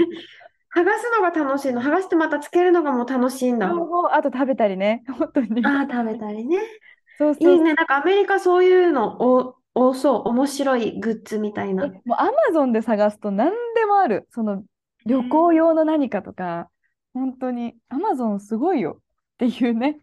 [0.74, 1.80] 剥がすのが楽しいの。
[1.80, 3.72] 剥がしてまたつけるのがもう楽しいんだ。
[4.12, 5.64] あと食べたりね、 本当に。
[5.64, 6.58] ああ、食べたりね。
[7.16, 7.74] そうそういいね。
[7.74, 10.28] なんかアメリカそういうのお多そう。
[10.28, 11.86] 面白いグッズみたいな。
[11.86, 14.26] えもうアマゾンで探すと何でもある。
[14.30, 14.62] その
[15.06, 16.68] 旅行用の何かとか、
[17.14, 19.02] 本当にアマゾンすごいよっ
[19.38, 20.00] ていうね。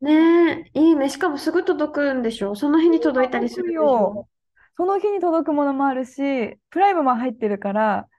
[0.00, 1.08] ねえ、いいね。
[1.08, 4.28] しかもすぐ届くんでしょその日に届いたりするよ。
[4.76, 8.15] その日に届くものもあるし、プライムも入ってるから、お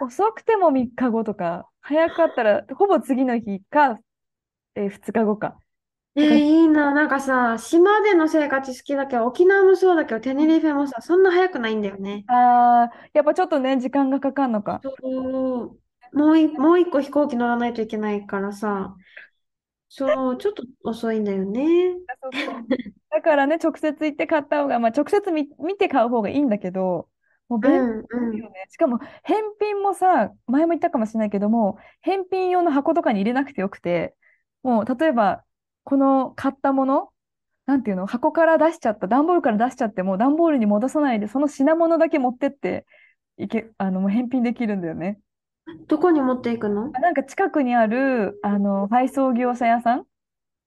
[0.00, 4.00] 遅くても3日後とか、早かったらほぼ次の日か、
[4.74, 5.58] え2日後か。
[6.16, 6.92] えー、いいな。
[6.92, 12.24] なんかさ、島での生活好きだけど、沖縄もそうだけど、テネリフェもさ、そんな早くないんだよね。
[12.26, 14.80] あー、やっぱちょっとね、時間がかかるのか。
[14.82, 14.90] そ
[16.12, 16.16] う。
[16.16, 18.96] もうい、もう一個飛行機乗らないといけないからさ、
[19.88, 21.96] そう、ちょっと遅いんだよね。
[22.22, 22.64] そうそう
[23.10, 27.08] だからね、直接行って買った方が、まあ、直接見、見て買う方がいいんだけど、
[27.50, 28.04] もう便。
[28.32, 28.66] 利よね。
[28.70, 34.14] しかも、返品もさ、前も言ったかもしれないけども、返品用の箱とかに入れなくてよくて、
[34.62, 35.44] もう、例えば、
[35.84, 37.10] この買ったもの、
[37.66, 42.86] なんていうの、箱から出しちゃった、段ボールから出しちゃっても、段ボールに戻さないで、その品物だけ持ってって
[43.36, 45.18] いけ、あの、もう返品できるんだよね。
[45.86, 46.90] どこに持っていくの？
[46.94, 50.06] あなんか近くにある、あの、配送業者屋さん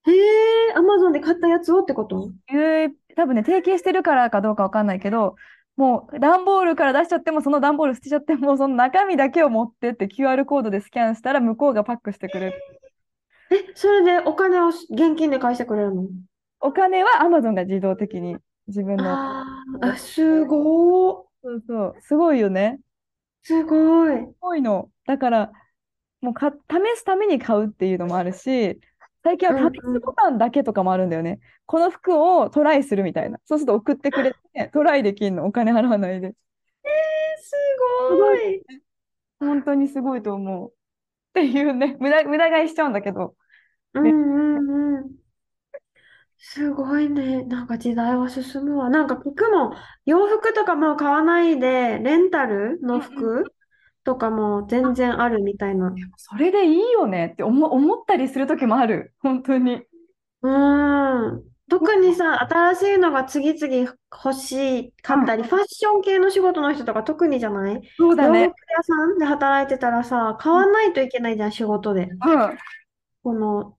[0.05, 2.31] へえ、アマゾンで買ったやつをってこと？
[2.49, 5.35] えー多分ね、提携してるからかどうかわかんないけど、
[5.75, 12.53] もう段ボールから出しちゃっても、その段ボール捨てちゃっても、その中身だけを持ってって QR コードでスキャンしたら向こうがパックしてくれる。
[13.51, 16.07] え、それでお金を現金で返してくれるの？
[16.59, 19.03] お金は Amazon が自動的に自分の。
[19.05, 21.23] あーあ、すごー。
[21.43, 21.95] そうそう。
[22.01, 22.79] すごいよね。
[23.41, 24.15] すごい。
[24.15, 24.89] すごいの。
[25.05, 25.51] だから、
[26.21, 26.55] もうか、試
[26.97, 28.79] すために買うっていうのもあるし、
[29.23, 31.39] 最近は試すボタンだけとかもあるんだよね。
[31.65, 33.39] この服をトライするみたいな。
[33.45, 35.45] そうすると送ってくれて、トライできんの。
[35.45, 36.35] お金払わないで。
[37.37, 37.55] す
[38.11, 38.61] ごい。
[39.39, 40.69] 本当にすごいと思う。
[40.69, 40.73] っ
[41.33, 43.35] ていうね、無駄、無駄買いしちゃうんだけど。
[43.93, 45.11] うんうんうん。
[46.37, 47.43] すごいね。
[47.43, 48.89] なんか時代は進むわ。
[48.89, 49.73] なんか聞くもん。
[50.05, 53.45] 洋服とかもう買わないで、レンタルの服
[54.03, 55.93] とかも全然あるみたいな。
[56.17, 59.13] それでいいよねって思、思ったりする時もある。
[59.19, 59.83] 本当に。
[60.41, 61.43] うん。
[61.69, 67.81] 特にさ、新しいのが次々欲しかったり、ファッション系の仕事の人とか特にじゃない？
[67.97, 68.55] そうだね洋服。
[68.77, 72.03] 屋さんで働いてたらさ、買わないといけないじゃん、仕事で。
[72.03, 72.57] うん。
[73.23, 73.77] この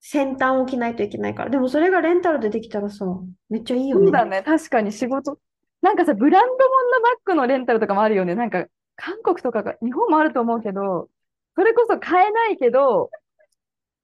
[0.00, 1.50] 先端を着ないといけないから。
[1.50, 3.06] でもそれがレンタルでできたらさ、
[3.48, 4.06] めっちゃいいよね。
[4.06, 4.42] そうだね。
[4.44, 5.38] 確かに仕事。
[5.82, 8.34] なんかさ、ブランド物のバッグのレンタルとかもあるよね。
[8.34, 8.66] なんか、
[9.02, 11.08] 韓国とかが、日本もあると思うけど、
[11.56, 13.10] それこそ買えないけど、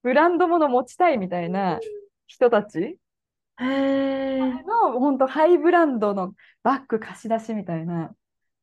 [0.03, 1.81] ブランド物持ちたいみたいな
[2.27, 2.99] 人たち。
[3.61, 8.15] の、本当ハイブランドのバッグ貸し出しみたいな。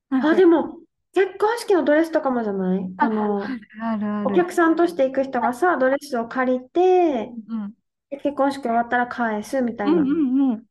[0.10, 0.80] あ、かでも、
[1.14, 2.94] 結婚式のドレスとかもじゃない？
[2.98, 4.26] ああの。
[4.26, 7.74] お客さんとして行く人がさ、ドレスを借りて、うん
[8.10, 10.02] で結婚式終わったら返すみたいうんな。
[10.02, 10.64] うんうん。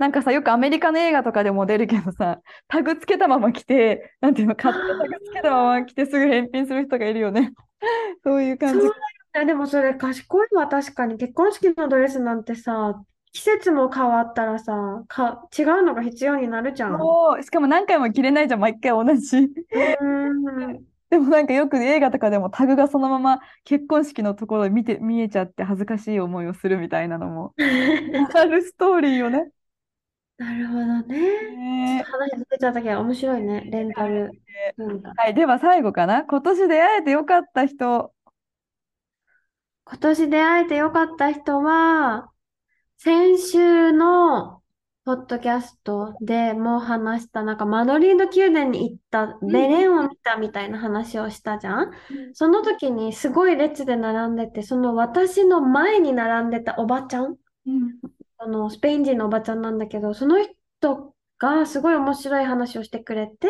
[0.00, 7.52] なんかさ、よくアメリカの映画とかでも出るけどさ、タグつけたまま来て、なんていうの、買ったタグつけたまま来てすぐ返品する人がいるよね。
[8.24, 8.80] そういう感じ。
[8.80, 8.94] そう
[9.34, 9.46] だよ。
[9.46, 11.18] でもそれ賢いわ、確かに。
[11.18, 16.98] 結婚式のドレスなんてさ、季節も変わったらさ、か、違うのが必要になるじゃん。
[17.42, 19.50] しかも何回も着れないじゃん、毎回同じ。
[21.10, 27.52] でもなんかよく映画とかでもタグがそのまま結婚式のところで見て、見えちゃって恥ずかしい思いをするみたいなのも
[28.34, 29.50] あるストーリーよね。
[30.40, 31.52] なるほどね。
[31.54, 33.62] ね話ずれちゃったけど面白いね。
[33.66, 34.30] レンタル
[34.78, 35.12] 文化。
[35.14, 36.24] はい、では最後かな。
[36.24, 38.14] 今年出会えてよかった人。
[39.84, 42.30] 今年出会えてよかった人は、
[42.96, 44.62] 先週の
[45.04, 51.90] ポッドキャストでもう話した、なんかマドリード宮殿に行った、ベレンを見たみたいな話をしたじゃん。
[52.32, 63.48] その時にすごい列で並んでて、その私の前に並んでたおばちゃん、うんあの、スペイン人のおばちゃんなんだけど、その人がすごい面白い話をしてくれて、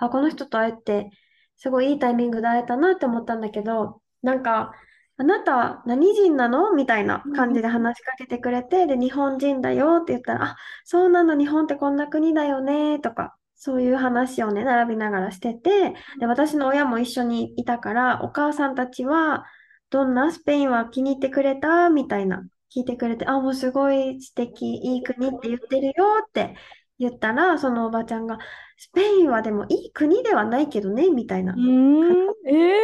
[0.00, 1.10] あ、この人と会えて、
[1.56, 4.72] すごいいいタイミングで会えたなって思ったんだけど、なんか、
[5.18, 6.74] あなた何人なの？
[6.74, 19.44] みたいな感じで話しかけてくれて、で、日本人だよって言ったら、あ、そうなの、日本ってこんな国だよね、とか、そういう話をね、並びながらしてて、で、私の親も一緒にいたから、お母さんたちは、
[19.88, 20.32] どんな？
[20.32, 21.88] スペインは気に入ってくれた？
[21.88, 22.42] みたいな、
[22.76, 25.92] 聞いてくれて、あ、もうすごい素敵、いい国って言ってるよ
[26.26, 26.54] って
[26.98, 28.38] 言ったら、そのおばちゃんが、
[28.76, 31.56] スペインはでもいい国ではないけどね、みたいなう。
[31.56, 32.12] ーん、
[32.46, 32.74] え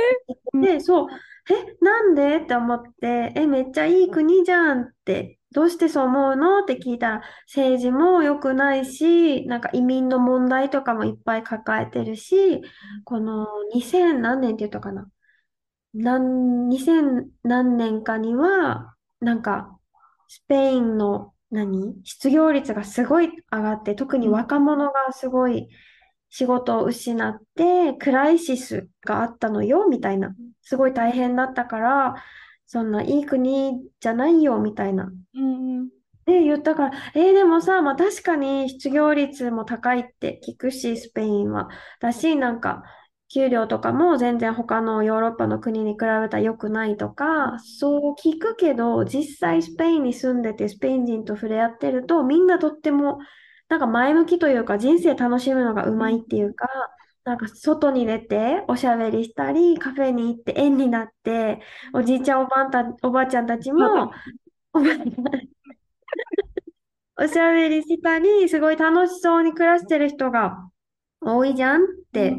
[0.55, 1.07] ー、で、そう、
[1.51, 2.37] え、なんで？
[2.39, 6.61] って思って、え、めっちゃいい国じゃんって、どうしてそう思うの？
[6.61, 12.63] って聞いたら、政治も良くないし、なんか移民の問題とかもいっぱい抱えてるし、
[13.05, 15.09] この2000何年って言ったかな？
[15.95, 19.79] 何、2000何年かには、なんか、
[20.35, 21.95] スペインの何？
[22.05, 25.69] 失業率がすごい上がって、特に若者がすごい
[26.31, 30.35] 仕事を失って、クライシスがあったのよ、みたいな。
[30.63, 32.15] すごい大変だったから、
[32.65, 35.13] そんないい国じゃないよ、みたいな。
[35.35, 35.89] うんうん
[36.25, 41.69] で、言ったから、えーでもさ、まあ確かに失業率も高いって聞くし、スペインは。
[42.01, 42.85] だし、なんか、
[43.33, 53.19] 給料とかも全然他のヨーロッパの国に比べたら良くないとか、そう聞くけど、実際スペインに住んでて、スペイン人と触れ合ってると、みんなとっても、
[53.69, 56.69] なんか前向きというか、人生楽しむのがうまいっていうか、
[57.25, 61.61] なんか外に出ておしゃべりしたり、カフェに行って縁になって、
[61.95, 64.11] おじいちゃんおばあた、 おばあちゃんたちも、
[67.17, 70.69] おしゃべりしたり、すごい楽しそうに暮らしてる人が
[71.21, 72.37] 多いじゃんって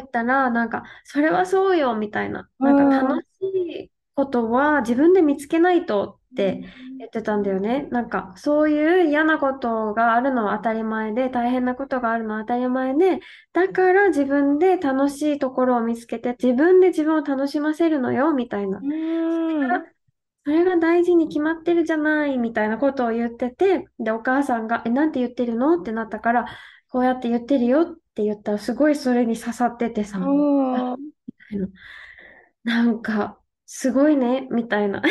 [0.00, 2.48] 言ったら、なんか、それはそうよ、みたいな。
[2.58, 6.62] なんか楽しいことは自分で見つけないとって
[6.98, 7.88] 言ってたんだよね。
[7.90, 13.20] なんか、そういう嫌なことがあるのは当たり前で、大変なことがあるのは当たり前で、
[13.52, 18.80] だから自分で楽しいところを見つけて、自分で自分を楽しませるのよ、みたいな。
[20.42, 25.80] それが大事に決まってるじゃない、みたいなことを言ってて、で、お母さんが、え、なんて言ってるの？
[25.80, 26.46] ってなったから、
[26.88, 30.18] こうやって言ってるよって言ったら、すごいそれに刺さっててさ。
[32.64, 35.02] なんか、すごいね、みたいな。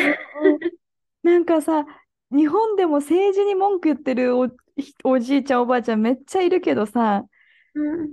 [1.22, 1.86] なんかさ、
[2.30, 4.48] 日本でも政治に文句言ってるお、
[5.04, 7.24] おじいちゃん、おばあちゃんめっちゃいるけどさ、
[7.74, 8.08] うん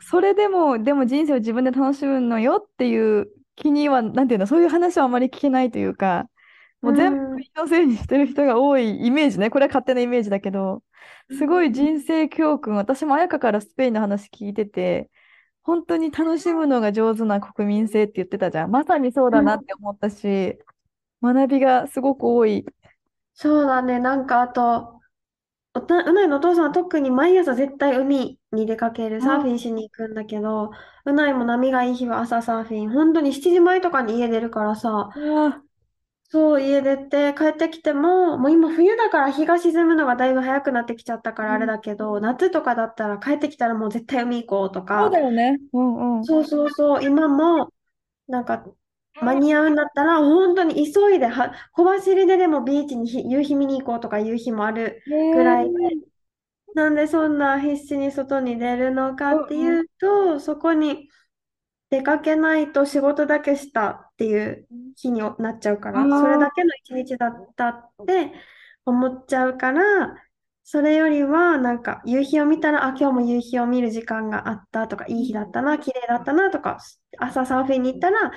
[0.00, 6.28] それでも、でも人生を自分で楽しむのよっていう気には、なんていうの、そういう話はあまり聞けないというか、
[6.80, 9.50] もう全部うん国のせいにしてる人が多いイメージね。
[9.50, 10.82] これは勝手なイメージだけど、
[11.30, 15.10] すごい人生教訓、私も彩香からスペインの話聞いてて、
[15.62, 18.70] 本当に楽しむのが上手な国民性って言ってたじゃん。
[18.70, 20.58] まさにそうだなって思ったし、
[21.22, 22.66] 学びがすごく多い。
[23.34, 25.00] そうだね、なんかあと、
[25.74, 30.72] おた、うないのお父さんは特に毎朝絶対海に出かける、サーフィンしに行くんだけど、
[31.06, 35.62] うないも波がいい日は朝サーフィン、本当に7時前とかに家出るからさ、あ
[36.30, 45.56] そう、家出て帰ってきても、もう今冬だから日が沈むのがだいぶ早くなってきちゃったからあれだけど、夏とかだったら帰ってきたらもう絶対海行こうとそうか、だよね。
[45.72, 46.28] うんうん。
[46.30, 47.72] そうそうそう、今も、
[48.28, 48.64] なんか、
[49.20, 55.72] 間に合うんだったら、本当に急いでは、小走りででもビーチにひ夕日見に行こうとかいう日もあるぐらいで、
[56.74, 61.08] なんでそんな必死に外に出るのかっていうと、そこに
[61.90, 68.32] 出かけないと仕事だけしたっていう日になっちゃうから、それだけの一日だったって
[68.84, 70.14] 思っちゃうから、
[70.64, 76.78] それよりはなんか夕日を見たら、あ、今日も夕日を見る時間があったとか、いい日だったな、綺麗だったなとか、
[77.18, 78.32] 朝サーフィンに行ったら、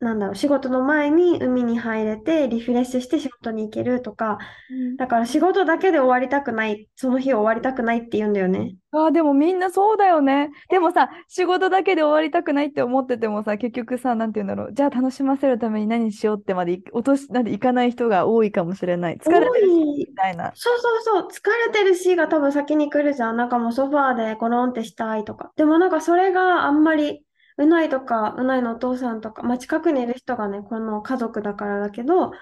[0.00, 4.38] なんだろう、仕事の前に海に入れてリフレッシュして仕事に行けるとか、
[4.70, 8.76] うんだから仕事だけで終わりたくない、その日を終わりたくないって言うんだよね。
[8.90, 10.50] あーでもみんなそうだよね。
[10.70, 14.72] でもさ、仕事だけで終わりたくないって思っててもさ、結局さ、なんて言うんだろう。
[14.72, 19.16] じゃあ楽しませるために何しようってまでい落とし、なんで行かない人が多いかもしれない。
[19.16, 20.52] 疲れてるし、みたいな。
[20.54, 23.36] そうそうそう、疲れてるしが多分先に来るじゃん。
[23.36, 25.50] なんかもうソファーでコロンってしたいとか。
[25.56, 27.24] でもなんかそれがあんまり、
[27.58, 32.32] うないとか、うないのお父さんとか、まあ、近くにいる人がね、この家族だからだけど、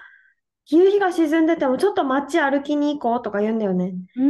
[0.67, 3.93] 夕日が沈んでてもちょっと街歩きに行こうとか言うんだよね。
[4.15, 4.23] うー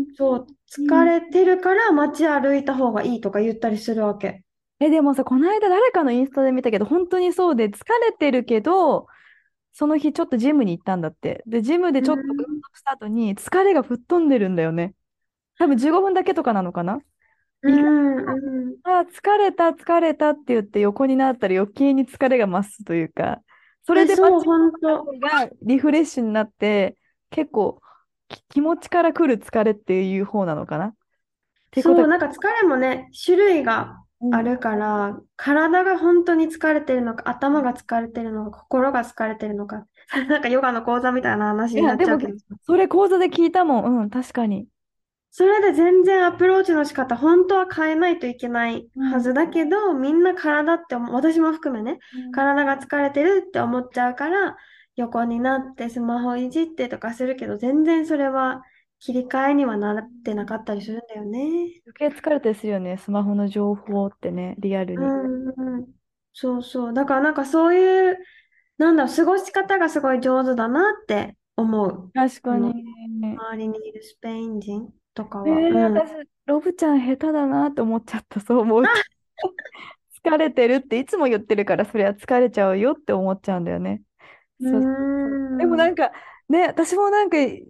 [0.00, 0.06] ん。
[0.16, 4.42] そう、疲れてるから街歩いた方がいいとか言ったりするわけ。
[4.78, 9.06] え、でもさ、この間誰かのインスタで見たけど、本当にそうで、疲れてるけど、
[9.72, 11.42] その日ちょっとジムに行ったんだって。
[11.46, 14.94] で、ジムでちょっと運動した後に疲れが吹っ飛んでるんだよね。
[15.58, 17.00] 多分15分だけとかなのかな？
[17.62, 18.76] うん、うん。
[18.82, 23.42] あ、疲れた、疲れたって言って横になったら余計に疲れが増すというか、
[23.84, 25.04] それでえそう、街本当。
[25.20, 26.96] がリフレッシュになって、
[27.30, 27.80] 結構
[28.28, 30.86] き気持ちから来る疲れっていう方なのかな？
[30.88, 30.94] っ
[31.70, 39.86] てことそう、なんか疲れもね、種類がうんあるから、体が本当に疲れてるのか、頭が疲れてるのか、心が疲れてるのか、
[40.28, 44.02] なんかヨガの講座みたいな話になっちゃうけど、それ講座で聞いたもん。
[44.02, 44.66] うん、確かに。
[45.38, 51.98] それで全然アプローチの仕方、本当は変えないといけないはずだけど、みんな体って私も含めね、
[52.32, 54.56] 体が疲れてるって思っちゃうから、
[54.96, 58.62] 横になってスマホいじってとかするけど、全然それは
[58.98, 61.40] 切り替えにはなってなかったりするんだよね。
[61.84, 65.04] 余計疲れたりするよね、スマホの情報ってね、リアルに。
[65.04, 65.86] うんうん、
[66.32, 66.94] そうそう。
[66.94, 68.16] だからなんかそういう、
[68.78, 72.10] なんだろう、過ごし方がすごい上手だなって思う。
[72.14, 72.72] 確かに。
[73.20, 75.48] 周りにいるスペイン人とかは。
[75.48, 76.12] えー、うん私、
[76.46, 78.90] ロブちゃん下手だなって思っちゃった、そう思うと。
[80.24, 84.02] 疲れてるっていつも言ってるから、それは疲れちゃうよって思っちゃうんだよね。
[84.60, 86.12] そうでもなんか、
[86.48, 87.62] ね、私もなんか、ね、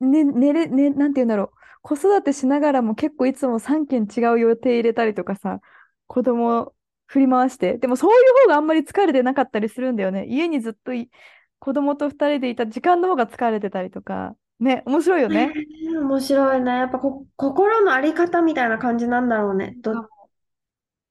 [0.00, 1.50] 寝れ、ね、なんて言うんだろう。
[1.82, 5.60] 子育てしながらも結構いつも3件違う予定入れたりとかさ、
[6.06, 6.72] 子供
[7.06, 7.78] 振り回して。
[7.78, 10.26] でもそういう方があんまり疲れてなかったりするんだよね。
[10.26, 11.10] 家にずっとい
[11.58, 14.34] 子供と2人でいた時間の方が疲れてたりとか。
[14.60, 15.52] ね、面白いよね。
[16.00, 16.70] 面白いね。
[16.72, 19.74] やっぱこ心のあり方みたいな感じなんだろうね。
[19.80, 20.08] ど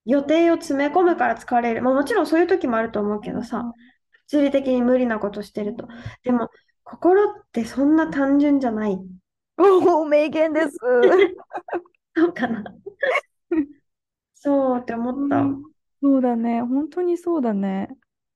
[0.05, 1.81] 予定を詰め込むから疲れる。
[1.81, 3.63] まあもちろんそういう時もあると思うけどさ、
[4.31, 5.87] 物理的に無理なことしてると。
[6.23, 6.49] でも、
[6.83, 8.97] 心ってそんな単純じゃない。
[9.57, 10.77] おお、名言です。
[12.15, 12.63] そうかな。
[14.33, 15.37] そうって思った。
[15.37, 15.73] うん
[16.03, 16.61] そうだね。
[16.61, 17.87] 本当にそうだね。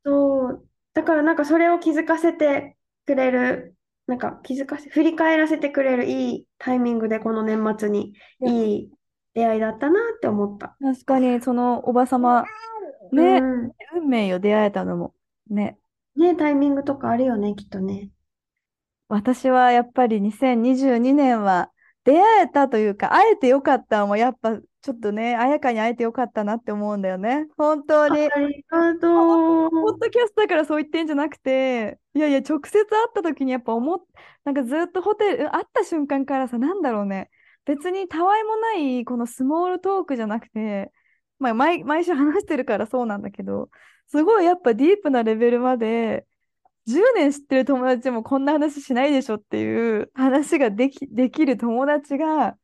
[0.05, 0.67] そう。
[0.93, 3.75] だからなんかそれを気づかせてくれる、
[4.07, 8.13] なんか気づかせ、振り返らせてくれるいいタイミングでこの年末に
[8.45, 8.89] いい
[9.33, 10.75] 出会いだったなって思った。
[10.81, 12.45] 確かに、そのおばさま、
[13.11, 13.71] ね、うん。
[13.95, 15.13] 運命よ、出会えたのも。
[15.49, 15.77] ね。
[16.15, 18.09] ね、タイミングとかあるよね、きっとね。
[19.09, 21.71] 私はやっぱり2022年は
[22.03, 24.57] 出会えたというか、会えてよかったもやっぱ
[24.87, 27.45] ちょっとね、綾香に会えてよかったなって思うんだよね。
[27.57, 28.31] 本当に。
[28.31, 29.99] ありがとポッう。
[29.99, 33.99] ドキャストだからそう言ってんじゃなくて、いやいや、直接会った時にやっぱ思っ、
[34.45, 37.29] なんかずっとホテル、会った瞬間からさ、なんだろうね、
[37.65, 40.93] 別にたわいもないこのスモールトークじゃなくて、
[41.37, 43.69] まあ、毎、毎週話してるからそうなんだけど、
[44.07, 46.25] すごいやっぱディープなレベルまで、
[46.85, 52.57] 10年知ってる友達もこんな話しないでしょっていう話ができ、できる友達が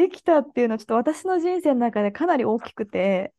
[0.00, 3.32] できたっていうのはちょっと私の人生の中でかなり大きくて、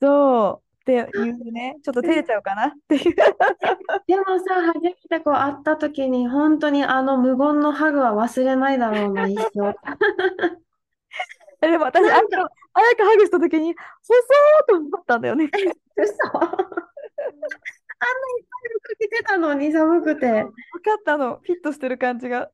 [0.00, 3.02] そうっていうね、ちょっと照れちゃうかなっていう。
[4.06, 9.76] でもさ、初めてこう会った時に、本当にあの無言のハグは忘れないだろうな、一生。
[11.62, 15.50] えでも私、あやか、ハグした時に、細ーと思ったんだよね。
[15.96, 16.14] 嘘。
[16.34, 20.26] あんなにいっぱいかけてたのに寒くて。
[20.26, 22.50] 分かったの、フィットしてる感じが。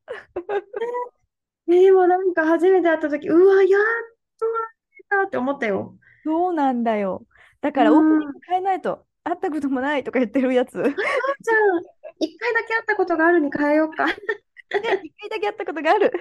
[1.67, 3.83] でもなんか初めて会った時、うわ、やっ
[4.39, 4.51] と会
[5.01, 5.99] えたって思ったよ。
[6.25, 7.27] そうなんだよ。
[7.61, 8.33] だうからオープニンん。
[8.33, 10.77] グ変えないと、会ったこともないとか言ってるやつ。
[10.79, 10.95] ね、
[11.43, 11.57] じゃあ、
[12.21, 14.07] 一回だけ会ったことがあるに変えようか。
[14.07, 14.13] ね、
[15.03, 16.13] 一回だけ会ったことがある。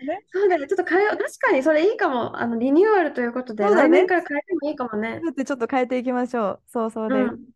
[0.00, 1.16] ね、そうだね、ちょっと変えよう。
[1.18, 2.38] 確かにそれいいかも。
[2.38, 3.88] あの、リニューアルということで、そうだね。
[3.88, 5.24] 来年から変えてもいいかもね。
[5.24, 6.62] だってちょっと変えていきましょう。
[6.68, 7.32] そうそううです。
[7.32, 7.52] ん。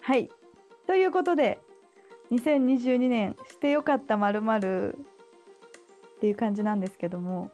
[0.00, 0.28] はい。
[0.86, 1.58] ということで、
[2.30, 4.96] 2022年してよかったまる
[6.16, 7.50] っていう感じなんですけども、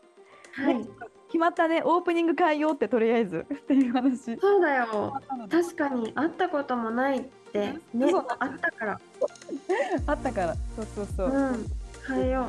[0.59, 0.89] ね、はい。
[1.29, 4.37] 決まったね、オープニング変えようってとりあえず っていう話。
[4.39, 5.21] そうだよ。
[5.51, 9.01] 確かに会ったこともないってね、あったから。
[10.07, 10.55] あったから。
[10.77, 11.53] そうそうそうう。
[11.53, 11.67] ん。
[12.07, 12.49] 変えよ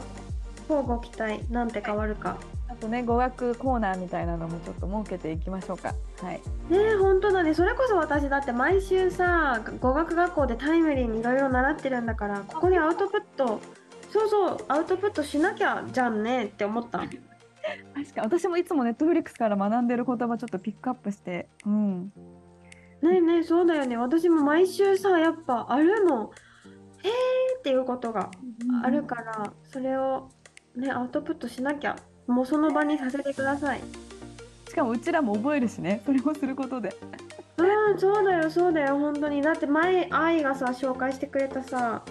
[0.69, 0.71] う。
[0.71, 1.51] 乞うご期待。
[1.51, 2.37] なんて変わるか。
[2.73, 5.93] あとね、語学コーナーみたいなのもちょっと設けていきましょうか。
[6.21, 6.41] はい。
[6.69, 7.53] ねえ、本当だね。
[7.53, 13.61] それこそ私だって毎週さ、語学学校でタイムリーにいろいろ習ってるんだから、ここにアウトプット、
[14.11, 16.99] そうそう、アウトプットしなきゃじゃんねって思った。
[17.05, 17.21] 確か
[17.93, 22.11] に私もいつもネットフリックスから学んでる言葉ちょっとピックアップして、うん。
[23.03, 23.97] ねえねえ、そうだよね。
[23.97, 26.31] 私も毎週さ、やっぱあるの。
[27.03, 28.31] へーっていうことが
[28.81, 30.31] あるから、それを
[30.75, 31.95] ね、アウトプットしなきゃ。
[32.27, 33.81] もうその場にさせてください。
[34.67, 36.95] しかもうちらも覚えるしね、それをすることで。
[37.57, 39.41] うん、そうだよ、そうだよ、本当に。
[39.41, 42.01] だって前、愛がさ、紹介してくれたさ、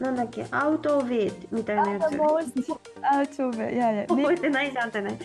[0.00, 2.16] なんだっけ、アウトオブイみたいなやつ。
[2.16, 2.38] もう、
[3.02, 5.18] あ、ちょべ、いやいや、覚えてないじゃんってね。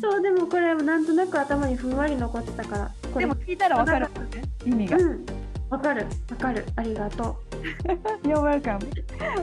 [0.00, 2.90] そう、でもこれなんとなく頭にふんわり残ってたから。
[3.12, 4.96] これでも聞いたらわかるもんね、意味が。
[4.96, 5.26] うん、
[5.68, 6.64] わかる、わかる。
[6.76, 7.36] ありがと
[8.22, 8.78] You're welcome.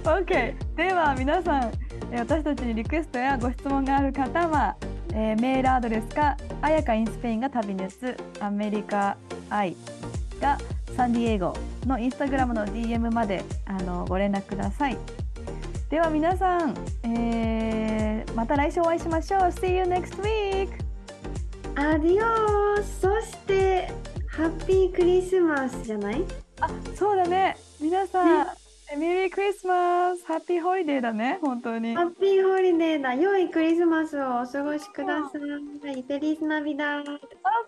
[0.03, 0.55] OK。
[0.75, 1.71] では皆さん、
[2.11, 4.75] えー私たちにリクエストやご質問がある方は、
[5.13, 9.17] えーメールアドレスか、あやかインスペインが旅熱、アメリカ
[9.49, 9.75] 愛
[10.39, 10.57] が
[10.95, 11.53] サンディエゴ
[11.85, 14.97] のインスタグラムの DM まであのご連絡ください。
[15.89, 19.41] では皆さん、えーまた来週お会いしましょう。
[19.43, 20.67] See you next week!
[20.67, 21.79] う。
[21.79, 23.01] アディオース。
[23.01, 23.91] そして、
[24.27, 26.23] ハッピークリスマスじゃない？
[26.61, 27.55] あ、そうだね。
[27.79, 28.51] 皆さん、ね
[28.97, 31.95] メリークリスマス Happy Holiday だね、本当に。
[31.95, 33.15] Happy Holiday だ。
[33.15, 35.41] 良いクリスマスをお過ごしください。
[36.03, 37.01] Feliz Navidad。
[37.01, 37.03] あ、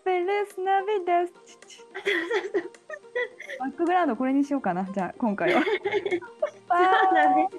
[0.03, 1.33] Feliz Navidad です。
[3.59, 4.85] バックグラウンドこれにしようかな。
[4.85, 5.63] じゃあ今回は。
[5.65, 5.71] そう
[7.15, 7.49] だね。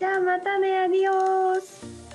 [0.00, 2.05] じゃあまたね、 Adiós。